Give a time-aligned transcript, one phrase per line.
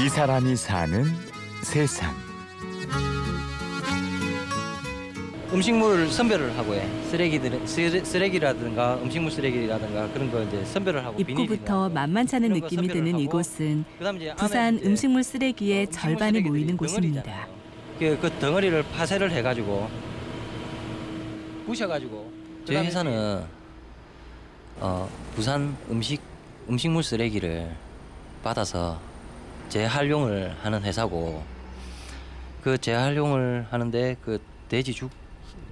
[0.00, 1.04] 이 사람이 사는
[1.62, 2.10] 세상.
[5.52, 6.88] 음식물 선별을 하고 해.
[7.10, 13.22] 쓰레기들 쓰레, 쓰레기라든가 음식물 쓰레기라든가 그런 거 이제 선별을 하고 입구부터 만만찮은 느낌이 드는 하고
[13.22, 13.84] 이곳은
[14.38, 17.46] 부산 이제 음식물 쓰레기의 음식물 절반이 모이는 곳입니다.
[17.98, 19.90] 그, 그 덩어리를 파쇄를 해 가지고
[21.66, 22.32] 부셔 가지고
[22.64, 23.44] 저희 그다음에 회사는
[24.80, 26.22] 어, 부산 음식
[26.70, 27.70] 음식물 쓰레기를
[28.42, 29.09] 받아서
[29.70, 31.42] 재활용을 하는 회사고
[32.62, 35.10] 그 재활용을 하는데 그 돼지 죽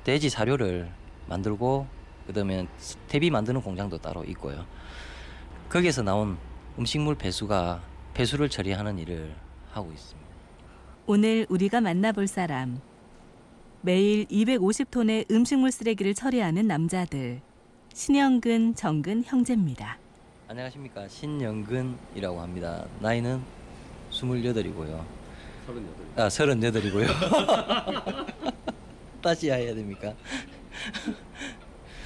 [0.05, 0.89] 돼지 사료를
[1.27, 1.87] 만들고
[2.27, 2.67] 그다음에
[3.09, 4.65] 퇴비 만드는 공장도 따로 있고요.
[5.69, 6.39] 거기에서 나온
[6.79, 7.83] 음식물 배수가
[8.15, 9.35] 배수를 처리하는 일을
[9.73, 10.29] 하고 있습니다.
[11.07, 12.81] 오늘 우리가 만나볼 사람.
[13.81, 17.41] 매일 250톤의 음식물 쓰레기를 처리하는 남자들.
[17.93, 19.99] 신영근, 정근 형제입니다.
[20.49, 22.85] 안녕하십니까 신영근이라고 합니다.
[23.01, 23.58] 나이는
[24.23, 25.05] 28이고요.
[25.67, 25.85] 38.
[26.17, 27.09] 아 38이고요.
[29.23, 30.15] 다시 해야 됩니까?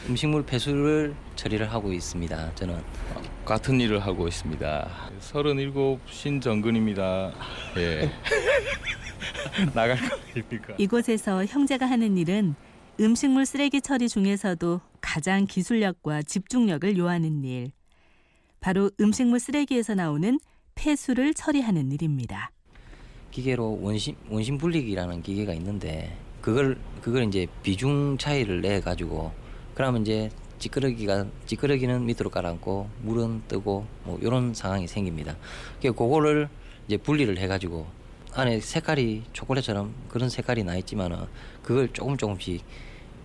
[0.08, 2.54] 음식물 배수를 처리를 하고 있습니다.
[2.54, 2.82] 저는
[3.44, 4.90] 같은 일을 하고 있습니다.
[5.20, 7.32] 37 신정근입니다.
[7.76, 8.10] 예.
[9.74, 10.74] 나갈 거 아닙니까?
[10.78, 12.54] 이곳에서 형제가 하는 일은
[13.00, 17.70] 음식물 쓰레기 처리 중에서도 가장 기술력과 집중력을 요하는 일.
[18.60, 20.38] 바로 음식물 쓰레기에서 나오는
[20.74, 22.50] 폐수를 처리하는 일입니다.
[23.30, 29.32] 기계로 원심 원심 분리기라는 기계가 있는데 그걸 그걸 이제 비중 차이를 내 가지고
[29.74, 35.36] 그러면 이제 찌끄러기가 찌끄러기는 밑으로 깔아앉고 물은 뜨고 뭐 이런 상황이 생깁니다.
[35.80, 36.48] 그 그거를
[36.86, 37.86] 이제 분리를 해가지고
[38.34, 41.18] 안에 색깔이 초콜릿처럼 그런 색깔이 나 있지만은
[41.62, 42.64] 그걸 조금 조금씩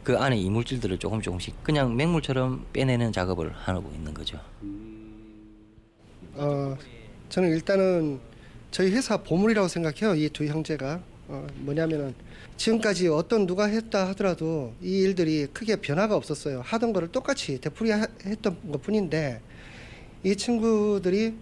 [0.03, 4.39] 그 안에 이물질들을 조금 조금씩 그냥 맹물처럼 빼내는 작업을 하고 있는 거죠.
[6.33, 6.77] 어,
[7.29, 8.19] 저는 일단은
[8.71, 10.15] 저희 회사 보물이라고 생각해요.
[10.15, 12.13] 이 두 형제가 어, 뭐냐면은
[12.55, 16.61] 지금까지 어떤 누가 했다 하더라도 이 일들이 크게 변화가 없었어요.
[16.63, 19.41] 하던 거를 똑같이 되풀이 하- 했던 것뿐인데
[20.23, 21.33] 이 친구들이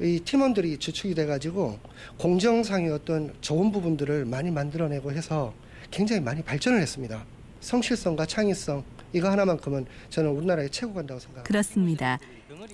[0.00, 1.78] 이 팀원들이 주축이 돼가지고
[2.18, 5.54] 공정상의 어떤 좋은 부분들을 많이 만들어내고 해서
[5.90, 7.24] 굉장히 많이 발전을 했습니다.
[7.60, 8.82] 성실성과 창의성
[9.12, 11.46] 이거 하나만큼은 저는 우리나라의 최고 간다고 생각합니다.
[11.48, 12.18] 그렇습니다.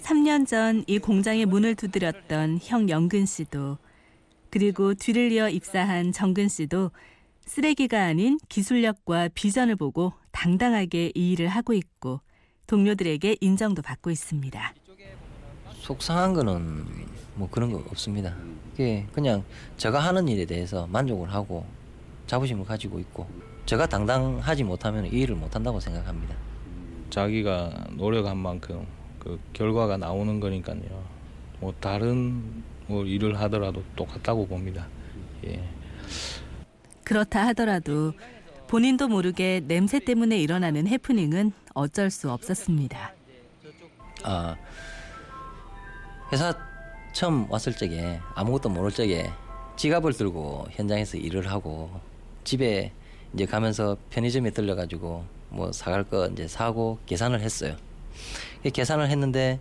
[0.03, 3.79] 3년 전 이 공장에 문을 두드렸던 형 영근 씨도
[4.51, 6.91] 그리고 뒤를 이어 입사한 정근 씨도
[7.47, 12.21] 쓰레기가 아닌 기술력과 비전을 보고 당당하게 이 일을 하고 있고
[12.67, 14.75] 동료들에게 인정도 받고 있습니다.
[15.81, 16.85] 속상한 거는
[17.35, 18.35] 뭐 그런 거 없습니다.
[18.73, 19.43] 그게 그냥
[19.79, 21.65] 제가 하는 일에 대해서 만족을 하고
[22.27, 23.27] 자부심을 가지고 있고
[23.69, 26.35] 제가 당당하지 못하면 이 일을 못 한다고 생각합니다.
[27.11, 28.87] 자기가 노력한 만큼
[29.19, 31.05] 그 결과가 나오는 거니까요.
[31.61, 34.89] 뭐 다른 뭐 일을 하더라도 똑같다고 봅니다.
[35.45, 35.63] 예.
[37.05, 38.15] 그렇다 하더라도
[38.69, 43.13] 본인도 모르게 냄새 때문에 일어나는 해프닝은 어쩔 수 없었습니다.
[44.25, 44.57] 아
[46.33, 46.55] 회사
[47.13, 49.31] 처음 왔을 적에 아무것도 모를 적에
[49.77, 51.91] 지갑을 들고 현장에서 일을 하고
[52.45, 52.93] 집에
[53.35, 57.77] 이제 가면서 편의점에 들려가지고 뭐 사갈 거 이제 사고 계산을 했어요.
[58.63, 59.61] 그 계산을 했는데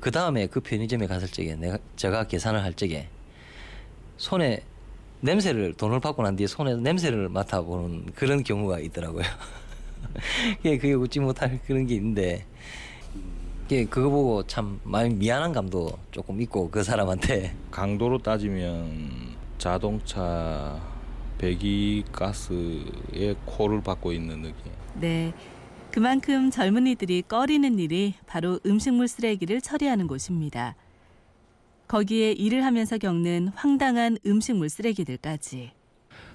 [0.00, 3.08] 그 다음에 그 편의점에 갔을 적에 내가 제가 계산을 할 적에
[4.16, 4.62] 손에
[5.20, 9.24] 냄새를 돈을 받고 난 뒤에 손에 냄새를 맡아보는 그런 경우가 있더라고요.
[10.62, 12.44] 그게 그게 웃지 못할 그런 게 있는데
[13.68, 20.78] 그거 보고 참 많이 미안한 감도 조금 있고 그 사람한테 강도로 따지면 자동차
[21.46, 24.70] 배기 가스에 코를 받고 있는 느낌.
[25.00, 25.34] 네.
[25.90, 30.76] 그만큼 젊은이들이 꺼리는 일이 바로 음식물 쓰레기를 처리하는 곳입니다.
[31.88, 35.72] 거기에 일을 하면서 겪는 황당한 음식물 쓰레기들까지.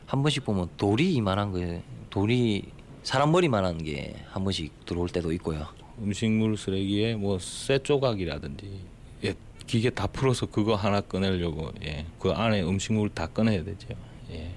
[0.08, 2.64] 한 번씩 보면 돌이 이만한 거 돌이
[3.04, 5.68] 사람 머리만한 게 한 번씩 들어올 때도 있고요.
[6.02, 8.82] 음식물 쓰레기에 뭐 쇠 조각이라든지
[9.24, 9.34] 예,
[9.66, 13.88] 기계 다 풀어서 그거 하나 꺼내려고 예, 그 안에 음식물 다 꺼내야 되죠.
[14.32, 14.52] 예.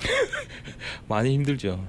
[1.08, 1.82] 많이 힘들죠.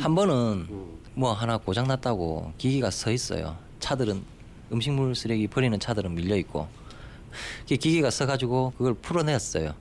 [0.00, 0.66] 한 번은
[1.14, 3.56] 뭐 하나 고장 났다고 기기가 서 있어요.
[3.80, 4.22] 차들은
[4.72, 6.68] 음식물 쓰레기 버리는 차들은 밀려 있고
[7.68, 9.74] 그 기계가 서가지고 그걸 풀어냈어요.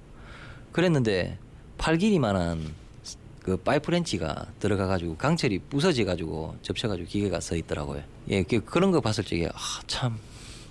[0.72, 1.38] 그랬는데
[1.78, 2.74] 팔 길이만한
[3.42, 8.02] 그 파이프 렌치가 들어가가지고 강철이 부서져가지고 접혀가지고 기계가 서 있더라고요.
[8.30, 10.18] 예, 그- 그런 거 봤을 적에 아, 참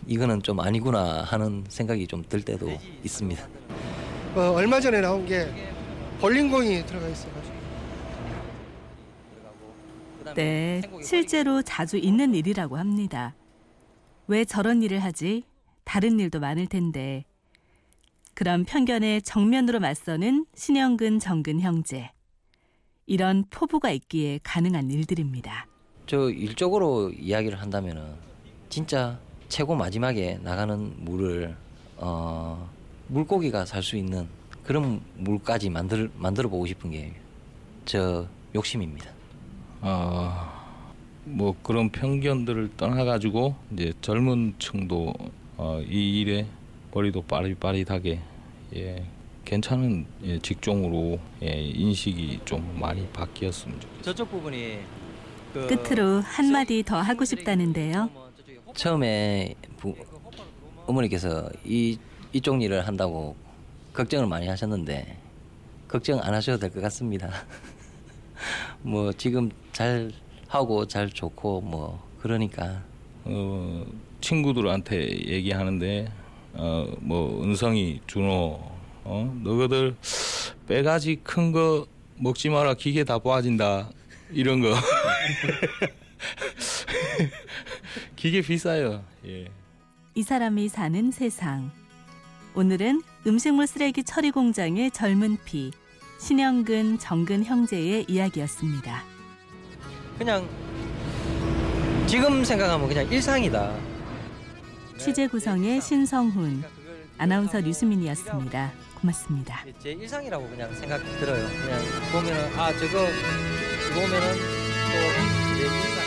[0.07, 3.47] 이거는 좀 아니구나 하는 생각이 좀 들 때도 있습니다.
[4.35, 5.49] 어, 얼마 전에 나온 게
[6.25, 7.55] 볼링공이 들어가 있어가지고
[10.35, 13.35] 네, 실제로 자주 있는 일이라고 합니다.
[14.27, 15.43] 왜 저런 일을 하지?
[15.85, 17.27] 다른 일도 많을 텐데.
[18.33, 22.11] 그런 편견에 정면으로 맞서는 신영근 정근 형제.
[23.05, 25.67] 이런 포부가 있기에 가능한 일들입니다.
[26.07, 28.15] 저 일적으로 이야기를 한다면은
[28.71, 29.21] 진짜
[29.51, 31.55] 최고 마지막에 나가는 물을
[31.99, 32.71] 어
[33.09, 34.27] 물고기가 살 수 있는
[34.65, 37.15] 그런 물까지 만들 만들어 보고 싶은 게
[37.85, 39.11] 저 욕심입니다.
[39.83, 40.65] 아,
[41.25, 45.13] 뭐 그런 편견들을 떠나가지고 이제 젊은 층도
[45.57, 46.47] 어, 이 일에
[46.93, 48.21] 머리도 빠릿빠릿하게
[48.77, 49.05] 예,
[49.45, 54.03] 괜찮은 예, 직종으로 예, 인식이 좀 많이 바뀌었으면 좋겠습니다.
[54.03, 54.79] 저쪽 부분이
[55.53, 58.09] 그 끝으로 한 마디 더 하고 싶다는데요.
[58.75, 59.95] 처음에 부,
[60.87, 61.99] 어머니께서 이
[62.33, 63.37] 이쪽 일을 한다고
[63.95, 65.17] 걱정을 많이 하셨는데
[65.89, 67.31] 걱정 안 하셔도 될 것 같습니다.
[68.83, 70.11] 뭐 지금 잘
[70.49, 72.83] 하고 잘 좋고 뭐 그러니까
[73.25, 73.87] 어,
[74.21, 76.11] 친구들한테 얘기하는데
[76.55, 78.61] 어, 뭐 은성이 준호
[79.05, 79.97] 어, 너희들
[80.67, 81.87] 빼가지 큰 거
[82.17, 83.91] 먹지 마라 기계 다 빠진다
[84.31, 84.69] 이런 거
[88.17, 89.47] 기계 비싸요 예.
[90.15, 91.71] 이 사람이 사는 세상.
[92.57, 95.73] 오늘은 음식물 쓰레기 처리 공장의 젊은 피
[96.21, 99.03] 신영근 정근 형제의 이야기였습니다.
[100.17, 100.49] 그냥
[102.07, 103.75] 지금 생각하면 그냥 일상이다.
[104.99, 106.63] 취재 구성의 신성훈,
[107.19, 108.73] 아나운서 류수민이었습니다.
[109.01, 109.65] 고맙습니다.
[109.83, 111.45] 제 일상이라고 그냥 생각 들어요.
[111.49, 111.81] 그냥
[112.13, 113.07] 보면은 아 저거
[113.95, 114.29] 보면은
[114.93, 116.04] 또내 일상.